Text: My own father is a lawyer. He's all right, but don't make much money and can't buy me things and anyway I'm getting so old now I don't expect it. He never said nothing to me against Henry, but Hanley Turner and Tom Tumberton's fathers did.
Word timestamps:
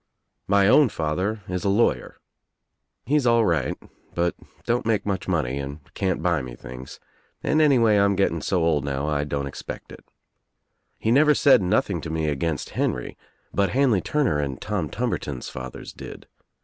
My 0.47 0.67
own 0.67 0.89
father 0.89 1.41
is 1.47 1.63
a 1.63 1.69
lawyer. 1.69 2.17
He's 3.05 3.27
all 3.27 3.45
right, 3.45 3.77
but 4.15 4.33
don't 4.65 4.83
make 4.87 5.05
much 5.05 5.27
money 5.27 5.59
and 5.59 5.77
can't 5.93 6.23
buy 6.23 6.41
me 6.41 6.55
things 6.55 6.99
and 7.43 7.61
anyway 7.61 7.97
I'm 7.97 8.15
getting 8.15 8.41
so 8.41 8.63
old 8.63 8.83
now 8.83 9.07
I 9.07 9.23
don't 9.25 9.45
expect 9.45 9.91
it. 9.91 10.03
He 10.97 11.11
never 11.11 11.35
said 11.35 11.61
nothing 11.61 12.01
to 12.01 12.09
me 12.09 12.27
against 12.29 12.71
Henry, 12.71 13.15
but 13.53 13.69
Hanley 13.73 14.01
Turner 14.01 14.39
and 14.39 14.59
Tom 14.59 14.89
Tumberton's 14.89 15.49
fathers 15.49 15.93
did. 15.93 16.25